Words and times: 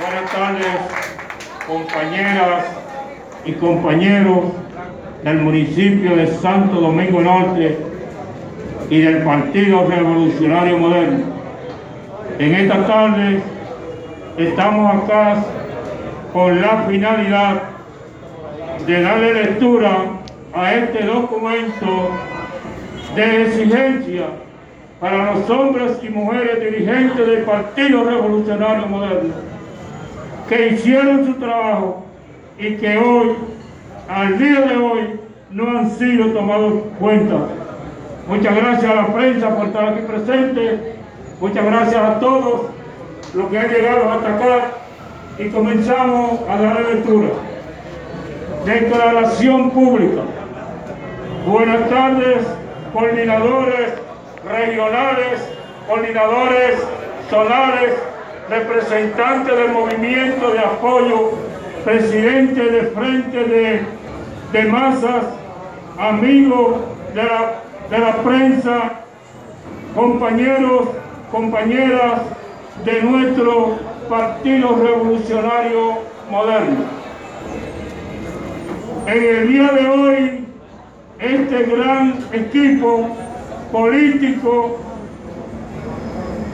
Buenas 0.00 0.30
tardes, 0.30 0.66
compañeras 1.66 2.64
y 3.44 3.52
compañeros 3.54 4.44
del 5.24 5.38
municipio 5.38 6.14
de 6.14 6.28
Santo 6.36 6.80
Domingo 6.80 7.20
Norte 7.20 7.76
y 8.90 9.00
del 9.00 9.24
Partido 9.24 9.86
Revolucionario 9.88 10.78
Moderno. 10.78 11.24
En 12.38 12.54
esta 12.54 12.86
tarde 12.86 13.40
estamos 14.36 15.02
acá 15.02 15.44
con 16.32 16.62
la 16.62 16.84
finalidad 16.88 17.62
de 18.86 19.02
darle 19.02 19.34
lectura 19.34 19.96
a 20.54 20.74
este 20.74 21.06
documento 21.06 22.10
de 23.16 23.42
exigencia 23.42 24.26
para 25.00 25.34
los 25.34 25.50
hombres 25.50 25.98
y 26.02 26.08
mujeres 26.08 26.60
dirigentes 26.60 27.26
del 27.26 27.42
Partido 27.42 28.04
Revolucionario 28.04 28.86
Moderno 28.86 29.47
que 30.48 30.68
hicieron 30.68 31.26
su 31.26 31.34
trabajo 31.34 32.04
y 32.58 32.76
que 32.76 32.96
hoy, 32.96 33.34
al 34.08 34.38
día 34.38 34.60
de 34.62 34.76
hoy, 34.76 35.20
no 35.50 35.78
han 35.78 35.90
sido 35.92 36.32
tomados 36.32 36.72
en 36.72 36.90
cuenta. 36.98 37.36
Muchas 38.26 38.56
gracias 38.56 38.90
a 38.90 38.94
la 38.94 39.06
prensa 39.14 39.56
por 39.56 39.66
estar 39.66 39.88
aquí 39.88 40.00
presente. 40.02 40.94
Muchas 41.40 41.64
gracias 41.64 42.02
a 42.02 42.20
todos 42.20 42.62
los 43.34 43.46
que 43.50 43.58
han 43.58 43.68
llegado 43.68 44.10
hasta 44.10 44.34
acá 44.34 44.70
y 45.38 45.48
comenzamos 45.48 46.40
a 46.48 46.60
dar 46.60 46.80
lectura. 46.80 47.28
Declaración 48.64 49.70
pública. 49.70 50.22
Buenas 51.46 51.88
tardes, 51.88 52.46
coordinadores 52.92 53.94
regionales, 54.46 55.48
coordinadores 55.86 56.82
solares, 57.30 57.94
representantes 58.48 59.56
del 59.56 59.72
movimiento 59.72 60.50
de 60.50 60.58
apoyo, 60.58 61.32
presidente 61.84 62.62
de 62.62 62.82
frente 62.88 63.44
de, 64.52 64.62
masas, 64.64 65.24
amigos 65.98 66.76
de 67.14 67.22
la, 67.22 67.62
de 67.90 67.98
la 67.98 68.16
prensa, 68.22 68.92
compañeros, 69.94 70.88
compañeras 71.30 72.22
de 72.84 73.02
nuestro 73.02 73.78
Partido 74.08 74.76
Revolucionario 74.82 75.98
Moderno. 76.30 76.84
En 79.06 79.24
el 79.24 79.48
día 79.48 79.72
de 79.72 79.88
hoy, 79.88 80.44
este 81.18 81.62
gran 81.64 82.18
equipo 82.32 83.08
político 83.72 84.78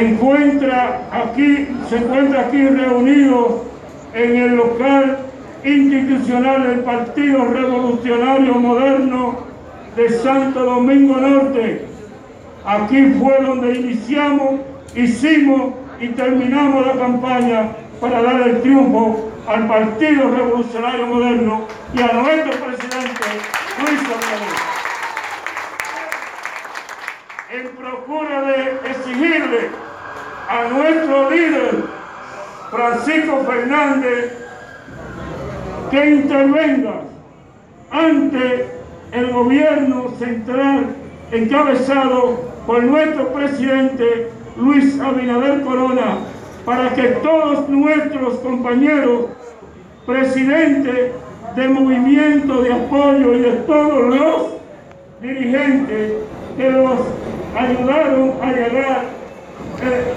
encuentra 0.00 1.08
aquí, 1.10 1.68
se 1.88 1.96
encuentra 1.96 2.42
aquí 2.42 2.66
reunido 2.68 3.64
en 4.14 4.36
el 4.36 4.56
local 4.56 5.18
institucional 5.64 6.62
del 6.62 6.80
Partido 6.80 7.44
Revolucionario 7.46 8.54
Moderno 8.54 9.38
de 9.96 10.10
Santo 10.10 10.64
Domingo 10.64 11.16
Norte. 11.16 11.86
Aquí 12.64 13.14
fue 13.18 13.38
donde 13.42 13.74
iniciamos, 13.74 14.60
hicimos 14.94 15.74
y 16.00 16.08
terminamos 16.08 16.86
la 16.86 16.92
campaña 16.92 17.68
para 18.00 18.22
dar 18.22 18.42
el 18.42 18.60
triunfo 18.62 19.30
al 19.48 19.66
Partido 19.66 20.30
Revolucionario 20.30 21.06
Moderno 21.06 21.62
y 21.94 22.00
a 22.00 22.12
nuestro 22.12 22.52
presidente 22.64 23.24
Luis 23.80 24.00
Abinader. 24.00 24.68
En 27.50 27.68
procura 27.76 28.42
de 28.42 28.90
exigirle 28.90 29.87
a 30.48 30.68
nuestro 30.68 31.30
líder 31.30 31.84
Francisco 32.70 33.44
Fernández 33.46 34.32
que 35.90 36.10
intervenga 36.10 37.02
ante 37.90 38.66
el 39.12 39.30
gobierno 39.30 40.10
central 40.18 40.86
encabezado 41.32 42.40
por 42.66 42.82
nuestro 42.82 43.32
presidente 43.32 44.30
Luis 44.56 44.98
Abinader 45.00 45.62
Corona 45.62 46.18
para 46.64 46.94
que 46.94 47.02
todos 47.22 47.68
nuestros 47.68 48.34
compañeros 48.40 49.26
presidentes 50.06 51.12
de 51.56 51.68
movimiento 51.68 52.62
de 52.62 52.72
apoyo 52.72 53.34
y 53.34 53.40
de 53.40 53.52
todos 53.66 54.14
los 54.14 54.46
dirigentes 55.20 56.12
que 56.56 56.70
los 56.70 57.00
ayudaron 57.56 58.32
a 58.42 58.52
llegar 58.52 59.17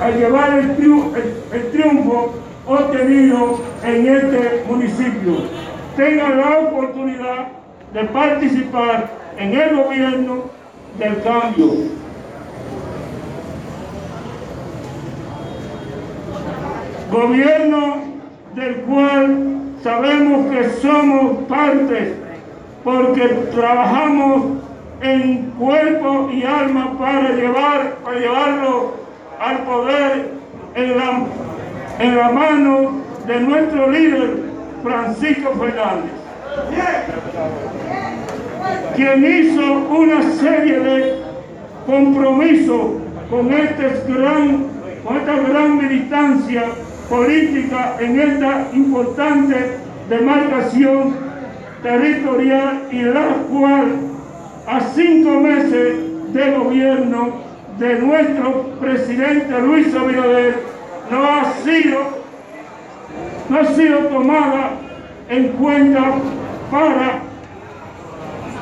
a 0.00 0.10
llevar 0.10 0.58
el, 0.58 0.76
triunfo, 0.76 1.12
el 1.52 1.70
triunfo 1.70 2.34
obtenido 2.66 3.60
en 3.84 4.06
este 4.06 4.64
municipio 4.68 5.36
tengan 5.96 6.38
la 6.38 6.58
oportunidad 6.58 7.48
de 7.92 8.04
participar 8.04 9.10
en 9.36 9.52
el 9.52 9.76
gobierno 9.76 10.44
del 10.98 11.22
cambio. 11.22 11.72
Gobierno 17.10 17.96
del 18.54 18.76
cual 18.82 19.60
sabemos 19.82 20.50
que 20.50 20.70
somos 20.80 21.42
parte 21.48 22.14
porque 22.84 23.28
trabajamos 23.52 24.42
en 25.02 25.50
cuerpo 25.58 26.30
y 26.32 26.44
alma 26.44 26.96
para, 26.98 27.30
llevar, 27.30 27.96
para 28.04 28.18
llevarlo 28.18 28.92
al 29.40 29.58
poder 29.60 30.32
en 30.74 30.98
la, 30.98 31.22
en 31.98 32.16
la 32.16 32.30
mano 32.30 33.00
de 33.26 33.40
nuestro 33.40 33.90
líder 33.90 34.36
Francisco 34.82 35.52
Fernández, 35.58 36.12
quien 38.94 39.24
hizo 39.24 39.72
una 39.88 40.22
serie 40.34 40.78
de 40.80 41.22
compromisos 41.86 42.80
con, 43.30 43.52
este 43.52 44.02
gran, 44.08 44.66
con 45.04 45.16
esta 45.16 45.36
gran 45.36 45.76
militancia 45.78 46.64
política 47.08 47.96
en 47.98 48.20
esta 48.20 48.66
importante 48.74 49.78
demarcación 50.10 51.14
territorial 51.82 52.82
y 52.92 53.02
la 53.02 53.26
cual 53.50 53.86
a 54.66 54.80
cinco 54.94 55.40
meses 55.40 55.94
de 56.34 56.50
gobierno 56.52 57.49
de 57.80 57.98
nuestro 57.98 58.64
presidente 58.78 59.58
Luis 59.58 59.94
Abinader 59.94 60.62
no 61.10 61.24
ha 61.24 61.50
sido 61.64 62.20
no 63.48 63.58
ha 63.58 63.64
sido 63.64 63.98
tomada 64.00 64.72
en 65.30 65.48
cuenta 65.52 66.12
para 66.70 67.20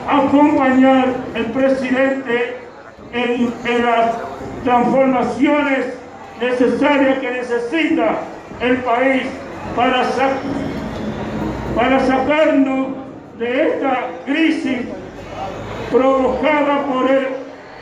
acompañar 0.08 1.16
al 1.34 1.44
presidente 1.46 2.58
en, 3.12 3.52
en 3.66 3.84
las 3.84 4.12
transformaciones 4.62 5.94
necesarias 6.40 7.18
que 7.18 7.30
necesita 7.30 8.20
el 8.60 8.76
país 8.78 9.24
para, 9.74 10.04
para 11.74 12.00
sacarnos 12.06 12.86
de 13.36 13.68
esta 13.68 14.10
crisis 14.24 14.78
provocada 15.90 16.84
por, 16.86 17.10
el, 17.10 17.26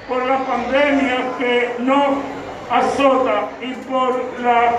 por 0.08 0.24
la 0.24 0.38
pandemia 0.38 1.16
que 1.38 1.70
nos 1.80 2.18
azota 2.70 3.48
y 3.60 3.72
por 3.88 4.22
la 4.42 4.72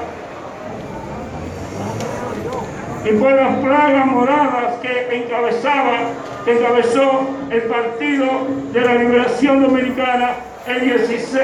y 3.06 3.10
por 3.18 3.32
las 3.32 3.56
plagas 3.60 4.06
moradas 4.08 4.76
que 4.82 5.16
encabezaba, 5.16 5.98
que 6.44 6.58
encabezó 6.58 7.28
el 7.50 7.62
Partido 7.64 8.28
de 8.74 8.82
la 8.82 8.96
Liberación 8.96 9.62
Dominicana 9.62 10.32
en 10.66 10.90
16, 10.90 11.40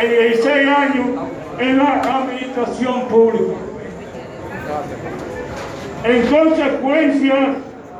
en 0.00 0.10
16 0.10 0.68
años 0.68 1.06
en 1.58 1.78
la 1.78 2.00
administración 2.02 3.08
pública. 3.08 3.54
En 6.04 6.26
consecuencia, 6.26 7.34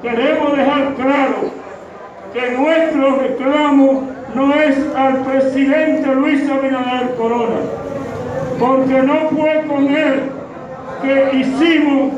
queremos 0.01 0.57
dejar 0.57 0.95
claro 0.95 1.51
que 2.33 2.51
nuestro 2.53 3.17
reclamo 3.17 4.18
no 4.35 4.55
es 4.55 4.77
al 4.95 5.19
presidente 5.25 6.15
Luis 6.15 6.49
Abinader 6.49 7.15
Corona, 7.17 7.61
porque 8.59 9.03
no 9.03 9.31
fue 9.31 9.65
con 9.67 9.87
él 9.87 10.23
que 11.03 11.39
hicimos 11.39 12.13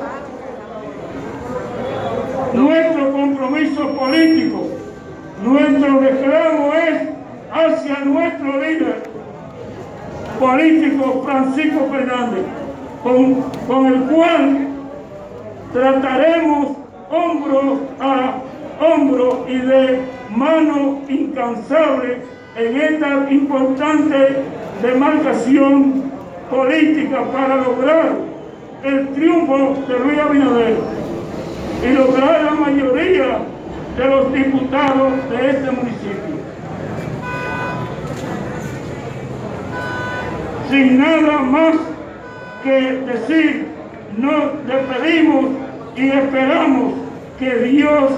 nuestro 2.54 3.12
compromiso 3.12 3.96
político. 3.96 4.66
Nuestro 5.44 6.00
reclamo 6.00 6.74
es 6.74 7.08
hacia 7.52 8.04
nuestro 8.04 8.60
líder 8.60 9.02
político 10.38 11.22
Francisco 11.24 11.88
Fernández, 11.90 12.44
con, 13.02 13.34
con 13.66 13.86
el 13.86 14.00
cual 14.02 14.68
trataremos 15.72 16.76
hombro 17.10 17.80
a 17.98 17.99
hombro 18.80 19.46
y 19.48 19.58
de 19.58 20.00
mano 20.34 21.02
incansable 21.08 22.18
en 22.56 22.76
esta 22.80 23.30
importante 23.30 24.16
demarcación 24.82 26.10
política 26.50 27.22
para 27.32 27.56
lograr 27.56 28.12
el 28.82 29.08
triunfo 29.08 29.76
de 29.86 29.98
Luis 29.98 30.18
Abinader 30.18 30.76
y 31.84 31.92
lograr 31.92 32.44
la 32.44 32.52
mayoría 32.52 33.38
de 33.96 34.04
los 34.06 34.32
diputados 34.32 35.12
de 35.30 35.50
este 35.50 35.70
municipio. 35.70 36.40
Sin 40.70 40.98
nada 40.98 41.38
más 41.40 41.76
que 42.62 42.70
decir, 42.70 43.66
nos 44.16 44.66
despedimos 44.66 45.46
y 45.96 46.08
esperamos 46.08 46.94
que 47.38 47.54
Dios 47.56 48.12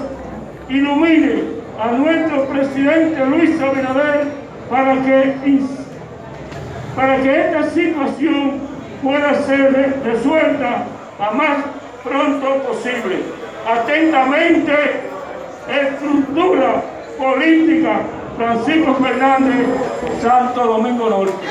ilumine 0.69 1.43
a 1.79 1.91
nuestro 1.91 2.45
presidente 2.45 3.25
Luis 3.25 3.61
Abinader 3.61 4.27
para 4.69 4.93
que, 5.01 5.35
para 6.95 7.17
que 7.21 7.39
esta 7.39 7.69
situación 7.71 8.61
pueda 9.01 9.33
ser 9.43 9.99
resuelta 10.03 10.85
a 11.19 11.31
más 11.31 11.57
pronto 12.03 12.63
posible. 12.63 13.23
Atentamente, 13.67 14.73
estructura 15.69 16.81
política 17.17 18.01
Francisco 18.37 18.95
Fernández, 18.95 19.67
Santo 20.21 20.63
Domingo 20.65 21.09
Norte. 21.09 21.47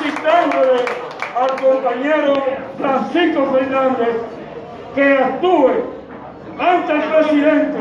Solicitándole 0.00 0.80
al 1.38 1.50
compañero 1.60 2.34
Francisco 2.78 3.52
Fernández 3.52 4.16
que 4.94 5.18
actúe 5.18 5.70
ante 6.58 6.92
el 6.92 7.02
presidente 7.02 7.78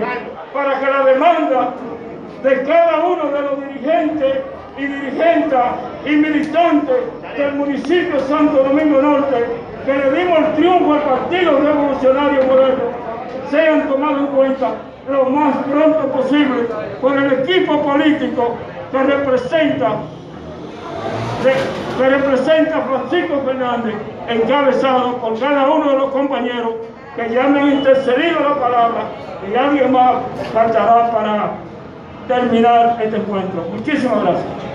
para 0.53 0.79
que 0.79 0.85
la 0.85 1.05
demanda 1.05 1.73
de 2.43 2.63
cada 2.63 3.05
uno 3.05 3.31
de 3.31 3.41
los 3.41 3.67
dirigentes 3.67 4.37
y 4.77 4.85
dirigentes 4.85 5.59
y 6.05 6.09
militantes 6.11 6.95
del 7.37 7.53
municipio 7.55 8.13
de 8.13 8.27
Santo 8.27 8.63
Domingo 8.63 9.01
Norte 9.01 9.45
que 9.85 9.93
le 9.93 10.11
dimos 10.11 10.39
el 10.39 10.53
triunfo 10.55 10.93
al 10.93 11.01
Partido 11.01 11.59
Revolucionario 11.59 12.43
Moderno 12.45 12.83
sean 13.49 13.89
tomados 13.89 14.19
en 14.19 14.27
cuenta 14.27 14.71
lo 15.09 15.25
más 15.29 15.57
pronto 15.65 16.07
posible 16.11 16.67
por 17.01 17.17
el 17.17 17.33
equipo 17.33 17.81
político 17.81 18.55
que 18.91 19.03
representa 19.03 19.95
que 21.99 22.09
representa 22.09 22.81
Francisco 22.81 23.41
Fernández, 23.45 23.93
encabezado 24.29 25.17
por 25.17 25.37
cada 25.37 25.69
uno 25.69 25.91
de 25.91 25.97
los 25.97 26.11
compañeros 26.11 26.75
que 27.15 27.29
ya 27.29 27.43
me 27.43 27.59
han 27.59 27.73
intercedido 27.73 28.39
la 28.39 28.55
palabra 28.55 29.01
y 29.49 29.55
alguien 29.55 29.91
más 29.91 30.15
faltará 30.53 31.11
para 31.11 31.51
terminar 32.27 32.97
este 33.03 33.17
encuentro. 33.17 33.65
Muchísimas 33.73 34.21
gracias. 34.23 34.69